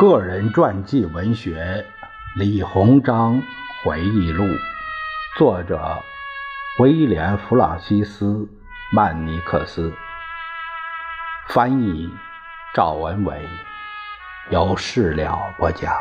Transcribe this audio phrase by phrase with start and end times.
[0.00, 1.84] 个人传记文学
[2.38, 3.38] 《李鸿章
[3.84, 4.44] 回忆录》，
[5.36, 6.02] 作者
[6.78, 8.24] 威廉·弗朗西斯·
[8.94, 9.92] 曼尼克斯，
[11.48, 12.10] 翻译
[12.72, 13.46] 赵文伟，
[14.48, 15.92] 由事了播讲。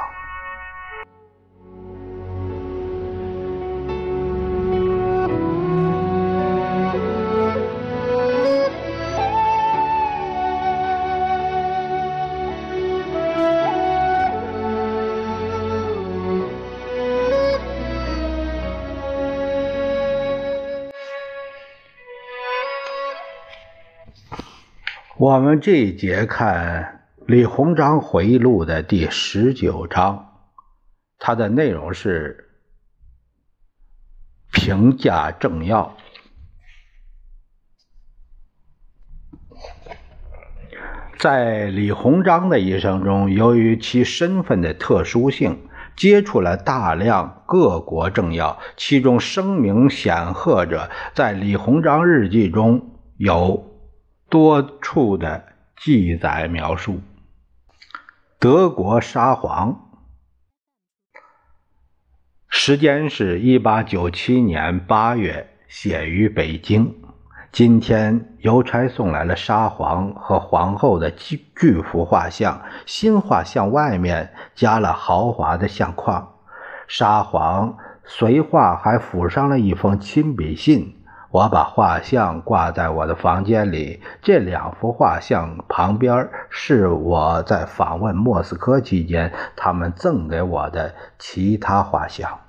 [25.29, 30.27] 我们这一节看李鸿章回忆录的第十九章，
[31.19, 32.49] 它的内容是
[34.51, 35.95] 评价政要。
[41.19, 53.68] 在李鸿章的一生中，由于其身份的特殊性，接触了大量各国政要，其中声名显赫者，在李鸿章日记中有。
[54.29, 55.43] 多处的
[55.75, 57.01] 记载描述，
[58.37, 59.89] 德国沙皇，
[62.47, 66.95] 时间是一八九七年八月，写于北京。
[67.51, 76.35] 今天邮差送来了沙皇和皇后的巨巨幅画像，新画像外面加了豪华的相框。
[76.87, 80.98] 沙皇随画还附上了一封亲笔信。
[81.31, 84.01] 我把画像挂在我的房间里。
[84.21, 92.39] 这两幅画像旁边是我在访问莫斯科期间他们赠给我的其他画像。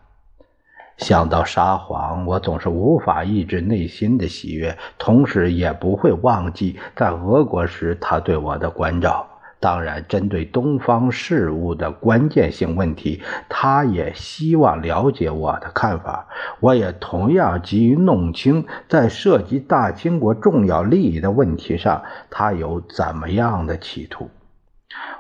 [0.97, 9.30] 想到沙皇，我总是无法抑制内心的喜悦，同时也不会忘记在俄国时他对我的关照。
[9.61, 16.27] 当然，针对东方事务的关键性问题，他也希望了解我的看法。
[16.61, 24.31] 我也同样急于弄清，在涉及大清国重要利益的问题上，他有怎么样的企图。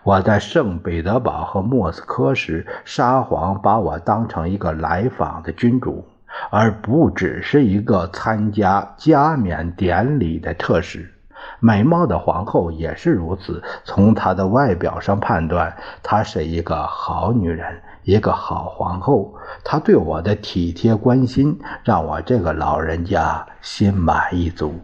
[0.02, 6.06] 我在圣彼得堡和莫斯科时，沙皇把我当成一个来访的君主，
[6.50, 11.12] 而不只是一个参加加冕典礼的特使。
[11.58, 13.62] 美貌的皇后也是如此。
[13.84, 19.34] 从她的外表上判断，她是一个好女人，一个好皇后。
[19.64, 24.74] 她对我的体贴关心，让我这个老人家心满意足。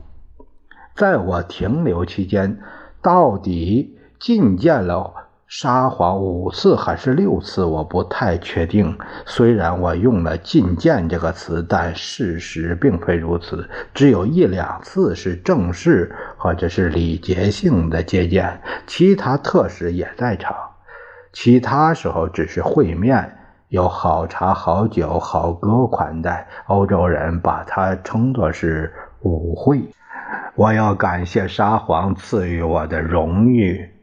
[0.94, 2.58] 在我停留期间，
[3.02, 5.12] 到底觐见了。
[5.48, 8.98] 沙皇五次还是六次，我不太确定。
[9.24, 13.70] 虽然我用了“觐见”这个词，但事实并非如此。
[13.94, 16.12] 只有一两次是正式
[16.46, 20.54] 或者是礼节性的接见，其他特使也在场。
[21.32, 23.36] 其他时候只是会面，
[23.66, 26.46] 有好茶、好酒、好歌款待。
[26.68, 29.82] 欧洲人把它称作是舞会。
[30.54, 33.95] 我要感谢沙皇赐予我的荣誉。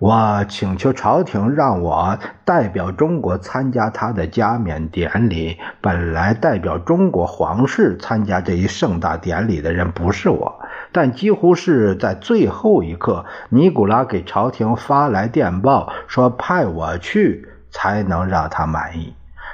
[0.00, 5.58] 我请求朝廷让我代表中国参加他的加冕典礼。
[5.82, 10.58] 本来代表中国皇室参加这一盛大典礼的人不是我，
[10.90, 19.12] 但几乎是在最后一刻，尼古拉给朝廷发来电报，说派我去才能让他满意。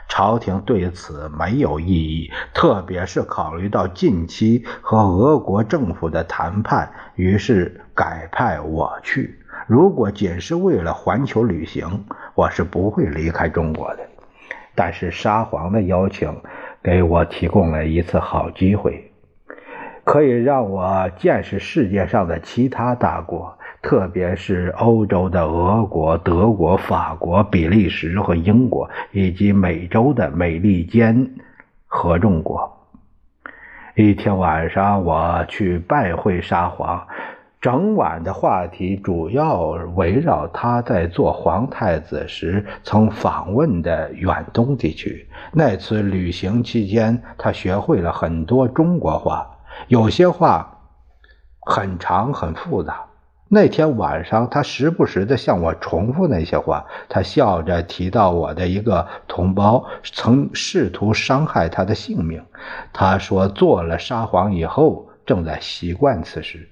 [0.08, 9.40] 朝廷对此没有异议，特别是考虑到近期和俄国政府的谈判，于是改派我去。
[9.66, 12.04] 如果仅是为了环球旅行，
[12.36, 14.06] 我是不会离开中国的。
[14.76, 16.32] 但是沙皇的邀请
[16.82, 19.10] 给我提供了一次好机会，
[20.04, 31.28] 可以让我见识世界上的其他大国，特别是欧洲的俄国、德国、法国、比利时和英国，以及美洲的美利坚
[31.86, 32.72] 合众国。
[33.96, 37.08] 一天晚上，我去拜会沙皇。
[37.66, 45.28] 整晚的话题主要围绕他在做皇太子时曾访问的远东地区。
[45.50, 49.44] 那次旅行期间，他学会了很多中国话，
[49.88, 50.78] 有些话
[51.58, 53.04] 很长很复杂。
[53.48, 56.86] 那天晚上，他时不时地向我重复那些话。
[57.08, 62.44] 他笑着提到我的一个同胞曾试图伤害他的性命。
[62.92, 66.68] 他说，做了沙皇以后，正在习惯此事。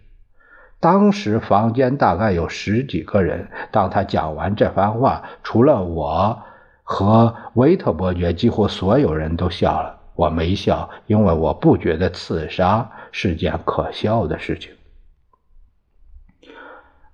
[0.85, 3.49] 当时房间大概有十几个人。
[3.71, 6.43] 当他讲完这番话，除了我
[6.83, 10.01] 和维特伯爵，几乎所有人都笑了。
[10.15, 14.73] 我没笑，因为我不觉得刺杀是件可笑的事情。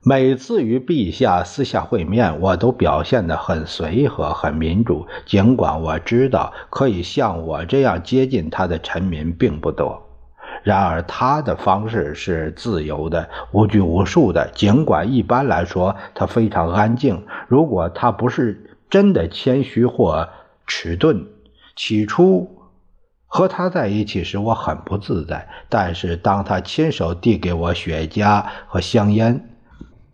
[0.02, 5.06] 每次与陛下私下会面，我都表现得很随和、很民主。
[5.26, 10.10] 尽管我知道可以像我这样接近他的臣民并不多，
[10.62, 14.51] 然而他的方式是自由的、无拘无束的。
[14.55, 20.29] 尽管一般来说他非常安静，如果他不是真的谦虚或
[20.67, 21.27] 迟钝，
[21.77, 22.59] 起初
[23.27, 25.49] 和他在一起时我很不自在。
[25.69, 29.49] 但是当他亲手递给我雪茄和香烟，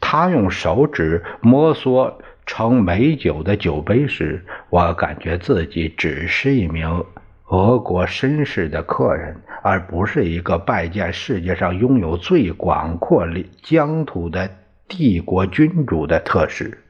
[0.00, 2.12] 他用手指摩挲
[2.44, 7.04] 盛美酒的酒杯时，我感觉自己只是一名
[7.48, 13.24] 俄国绅士的客人，而不是一个拜见世界上拥有最广阔
[13.62, 14.50] 疆土的
[14.88, 16.82] 帝国君主的特使。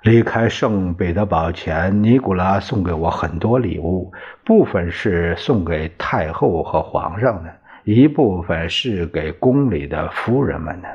[0.00, 4.10] 离开圣彼得堡前，尼古拉送给我很多礼物，
[4.44, 7.54] 部分是送给太后和皇上的，
[7.84, 10.88] 一部分是给宫里的夫人们的。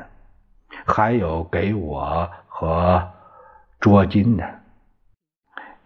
[0.84, 3.08] 还有给我和
[3.80, 4.57] 卓金的，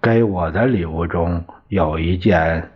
[0.02, 2.72] 给我的礼物中有一件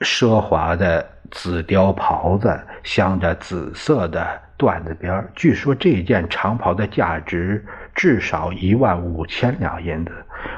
[0.00, 7.62] 奢华的紫貂袍子，镶着紫色的缎子边据说这件长袍的价值
[7.94, 10.12] 至少一万五千两银子。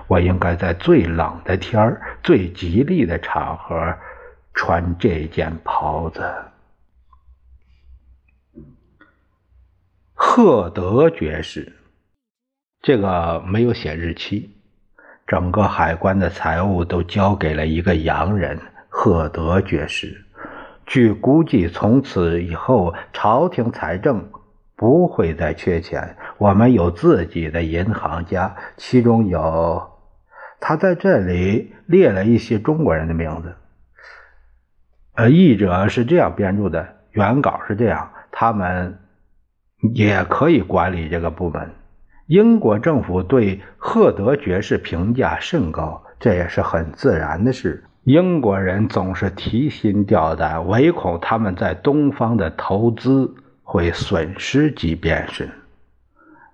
[0.06, 3.96] 我应该在最冷的天儿最吉利的场合
[4.54, 6.22] 穿这件袍子。
[10.14, 11.72] 赫德爵士，
[12.80, 14.54] 这个没有写日期。
[15.28, 18.58] 整个海关的财务都交给了一个洋人
[18.88, 20.24] 赫德爵士。
[20.86, 24.30] 据估计，从此以后朝廷财政
[24.74, 26.16] 不会再缺钱。
[26.38, 29.90] 我们有自己的银行家，其中有
[30.58, 33.54] 他在这里列了一些中国人的名字。
[35.14, 38.98] 呃，译者是这样编著的，原稿是这样，他们。
[39.94, 41.70] 也可以管理这个部门。
[42.28, 47.82] 英国政府对赫德爵士评价甚高，这也是很自然的事。
[48.04, 55.48] 英国人总是提心吊胆，唯恐他们在东方的投资会损失即便是。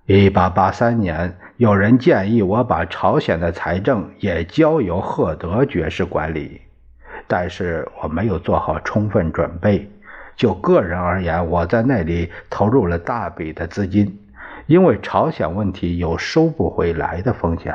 [0.07, 6.61] 一八八三年，有人建议我把朝鲜的财政也交由赫德爵士管理，
[7.27, 9.91] 但是我没有做好充分准备。
[10.37, 14.21] 就个人而言，我在那里投入了大笔的资金，
[14.67, 17.75] 因为朝鲜问题有收不回来的风险。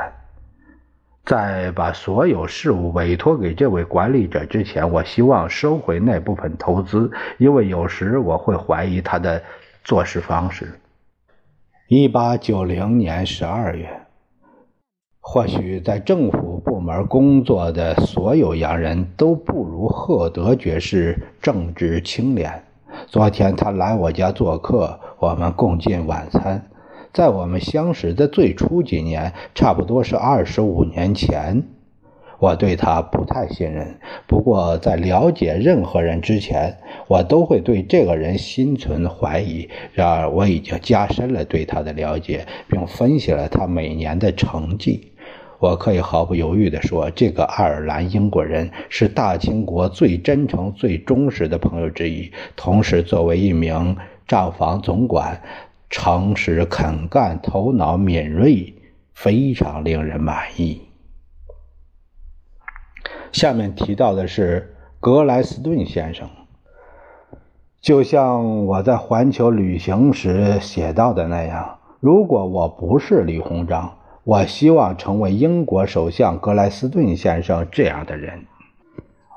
[1.24, 9.42] 在把所有事务委托给这位管理者之前，我希望收回那部分投资，因为有时我会怀疑他的
[9.84, 10.80] 做事方式。
[11.88, 13.88] 一八九零年十二月。
[15.22, 22.64] 或许在政府部门工作的所有洋人都不如赫德爵士正直清廉。
[23.06, 26.69] 昨天他来我家做客，我们共进晚餐。
[27.12, 31.64] 在我们相识的最初几年，差不多是二十五年前，
[32.38, 33.98] 我对他不太信任。
[34.28, 36.76] 不过在了解任何人之前，
[37.08, 39.68] 我都会对这个人心存怀疑。
[39.92, 45.08] 然而我已经加深了对他的了解，并分析了他每年的成绩。
[45.58, 52.30] 我可以毫不犹豫地说，这个爱尔兰英国人是大清国最真诚、最忠实的朋友之一。
[52.56, 55.42] 同时，作为一名账房总管，
[55.90, 58.72] 诚实肯干，头脑敏锐，
[59.12, 60.80] 非常令人满意。
[63.32, 66.30] 下面提到的是格莱斯顿先生，
[67.80, 73.98] 就像我在环球旅行时写到的那样，如果我不是李鸿章。
[74.22, 78.44] 我希望成为英国首相格莱斯顿先生这样的人。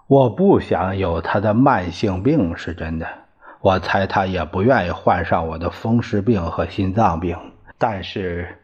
[0.08, 3.08] 我不想有他的慢性病，是真的。
[3.64, 7.38] 我猜他也不愿意患上我的风湿病和心脏病。
[7.78, 8.60] 但是，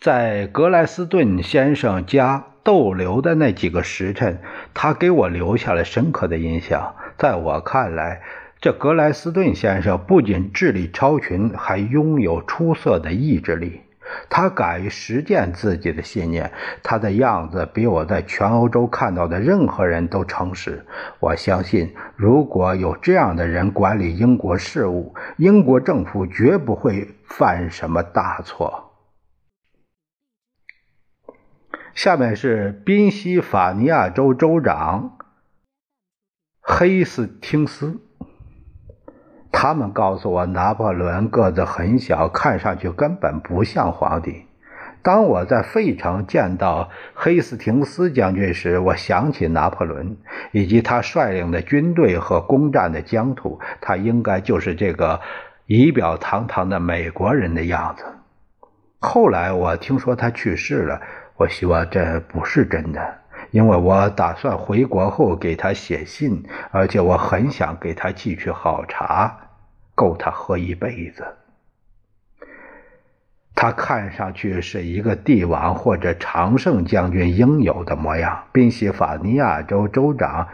[0.00, 4.40] 在格莱斯顿先生家逗留的那几个时辰，
[4.72, 6.94] 他给我留下了深刻的印象。
[7.18, 8.22] 在我看来，
[8.58, 13.82] 这格莱斯顿先生不仅智力超群，还拥有出色的意志力。
[14.28, 20.86] 他敢于实践自己的信念，他的样子比我在全欧洲看到的任何人都诚实。
[21.20, 28.84] 我相信，如果有这样的人管理英国事务，英国政府绝不会犯什么大错。
[31.94, 35.18] 下面是宾夕法尼亚州州长
[36.60, 38.00] 黑斯汀斯。
[39.50, 44.44] 他们告诉我，拿破仑个子很小，看上去根本不像皇帝。
[45.00, 50.16] 当我在费城见到黑斯廷斯将军时，我想起拿破仑
[50.52, 53.60] 以及他率领的军队和攻占的疆土。
[53.80, 55.20] 他应该就是这个
[55.66, 58.04] 仪表堂堂的美国人的样子。
[58.98, 61.00] 后来我听说他去世了，
[61.36, 63.18] 我希望这不是真的，
[63.50, 69.36] 因为我打算回国后给他写信，而且我很想给他寄去好茶，
[69.94, 71.24] 够他喝一辈子。
[73.54, 78.44] 他看上去是一个帝王或者常胜将军应有的模样。
[78.52, 80.46] 宾夕法尼亚州州长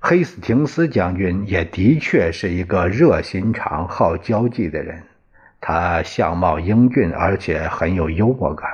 [0.00, 5.04] 黑斯廷斯将军也的确是一个热心肠、好交际的人。
[5.60, 8.68] 他相貌英俊，而且很有幽默感。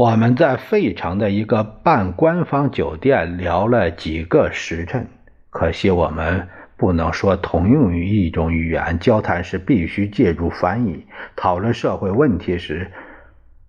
[0.00, 5.06] 我们在费城的一个半官方酒店聊了几个时辰，
[5.50, 6.48] 可惜我们。
[6.78, 11.04] 不能说同用于一种语言，交谈时必须借助翻译。
[11.36, 12.90] 讨论社会问题时，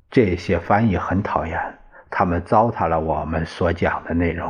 [0.10, 1.60] 这些翻译很讨厌，
[2.10, 4.50] 他们糟蹋了我们所讲的内容，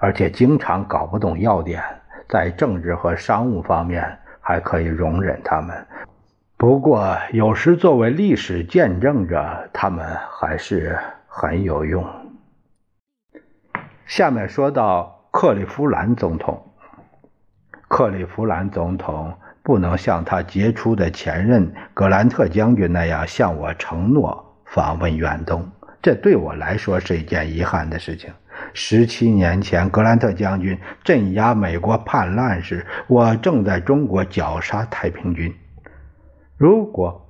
[0.00, 1.82] 而且经常搞不懂要点。
[2.26, 5.76] 在政治和商务方面还可以容忍他们，
[6.56, 12.04] 不过有时作为历史见证者，他们还是很有用。
[14.06, 16.64] 下面说到克利夫兰总统。
[17.86, 25.70] 克利夫兰总统不能像他杰出的前任格兰特将军那样向我承诺访问远东，
[26.02, 28.32] 这对我来说是一件遗憾的事情。
[28.74, 35.54] 十七年前，格兰特将军镇压美国叛乱时，我正在中国绞杀太平军。
[36.56, 37.27] 如果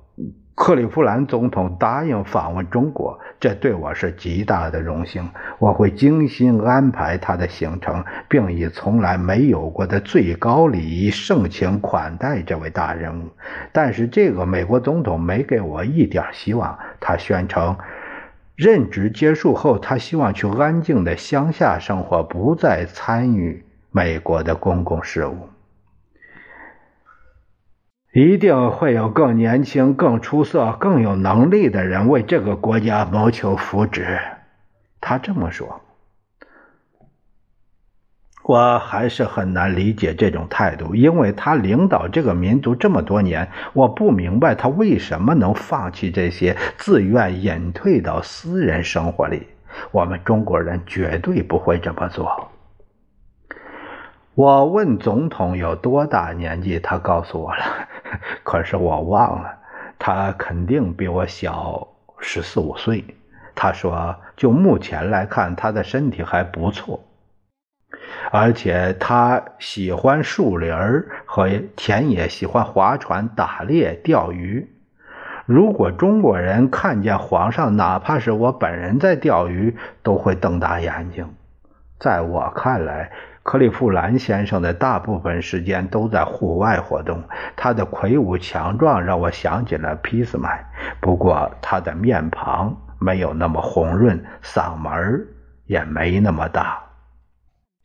[0.59, 5.29] 克利夫兰总统答应访问中国，这对我是极大的荣幸。
[5.57, 13.29] 我会精心安排他的行程，并以从来没有过的最高礼仪盛情款待这位大人物。
[13.71, 16.77] 但是，这个美国总统没给我一点希望。
[16.99, 17.77] 他宣称，
[18.57, 25.37] 任职结束后，他希望去安静的乡下生活，不再参与美国的公共事务。
[28.11, 34.19] 一定会有更年轻、更出色、更有能力的人为这个国家谋求福祉。
[34.99, 35.81] 他这么说，
[38.43, 49.45] 我还是很难理解这种态度，因为他领导这个民族这么多年，我不明白他为什么能放弃这些，自愿隐退到私人生活里。
[49.91, 52.49] 我们中国人绝对不会这么做。
[54.39, 57.61] 我问总统有多大年纪，他告诉我了。
[58.41, 59.53] 可是我忘了，
[59.99, 61.85] 他肯定比我小
[62.19, 63.03] 十四五岁。
[63.53, 67.03] 他说，就目前来看，他的身体还不错，
[68.31, 70.73] 而且他喜欢树林
[71.25, 74.69] 和田野，喜欢划船、打猎、钓鱼。
[75.45, 81.27] 如果中国人看见皇上，哪怕是我本人在钓鱼，都会瞪大眼睛。
[81.99, 83.11] 在我看来。
[83.49, 87.23] 克利夫兰先生的大部分时间都在户外活动，
[87.55, 90.63] 他的魁梧强壮让我想起了俾斯麦，
[91.01, 95.25] 不过他的面庞没有那么红润，嗓门
[95.65, 96.79] 也没那么大。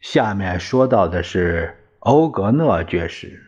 [0.03, 3.43] 下面说到的是欧格讷爵士，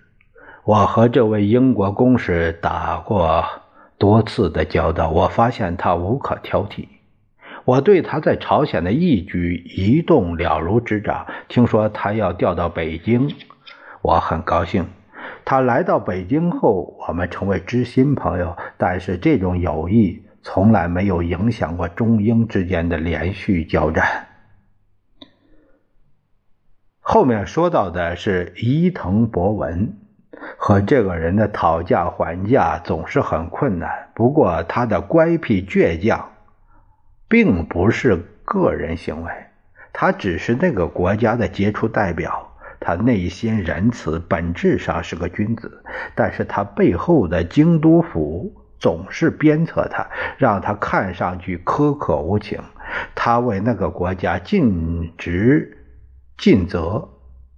[0.64, 3.44] 我和这位英国公使打过
[3.98, 6.88] 多次的交道，我发现他无可挑剔。
[7.66, 11.26] 我对他在朝鲜的一举一动了如指掌。
[11.48, 13.34] 听说他要调到北京，
[14.02, 14.86] 我很高兴。
[15.44, 18.56] 他来到北京后，我们成为知心朋友。
[18.78, 24.28] 但是这种友谊从来没有影响过中英之间的连续交战。
[27.00, 29.96] 后面说到的是伊藤博文，
[30.56, 33.90] 和这个人的讨价还价总是很困难。
[34.14, 36.30] 不过他的乖僻倔强。
[37.28, 39.32] 并不是个人行为，
[39.92, 42.52] 他只是那个国家的杰出代表。
[42.78, 45.82] 他内心仁慈，本质上是个君子，
[46.14, 50.06] 但是他背后的京都府总是鞭策他，
[50.36, 52.62] 让他看上去苛刻无情。
[53.14, 55.78] 他为那个国家尽职
[56.36, 57.08] 尽责，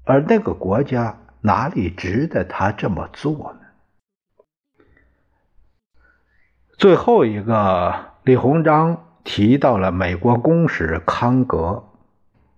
[0.05, 3.61] 而那个国家哪里值得他这么做呢？
[6.79, 9.08] 最后一个，李鸿章。
[9.29, 11.85] 提到了美国公使康格。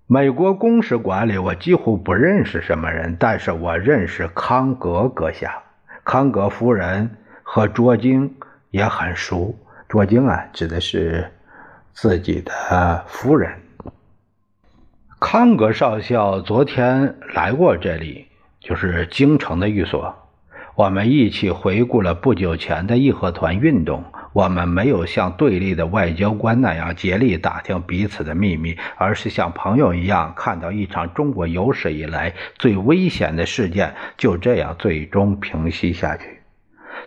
[0.06, 5.64] 美国公使馆里，我几乎不认识什么人，但是我认识康格阁下。
[6.04, 7.10] 康格夫人
[7.42, 8.36] 和卓京
[8.70, 9.58] 也很熟。
[9.88, 11.32] 卓京啊，指的是
[11.92, 13.50] 自己的夫人。
[15.18, 18.28] 康格少校昨天来过这里，
[18.60, 20.14] 就是京城的寓所。
[20.76, 24.04] 我们一起回顾了不久前的义和团运动。
[24.32, 36.40] 我们没有像对立的外交官那样竭力打听彼此的秘密，而是像朋友一样看到一场中国有史以来最危险的事件就这样最终平息下去。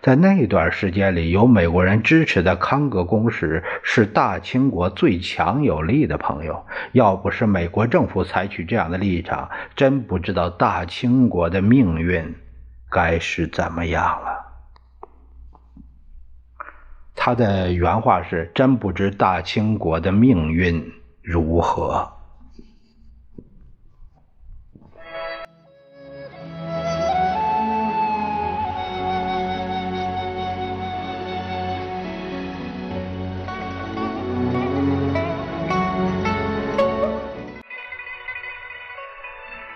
[0.01, 6.65] 在那段时间里，有美国人支持的康格公使是大清国最强有力的朋友。
[6.91, 12.35] 要不是美国政府采取这样的立场，真不知道大清国的命运
[12.91, 14.32] 该是怎么样了。
[17.15, 22.12] 他的原话是：“真不知大清国的命运如何。”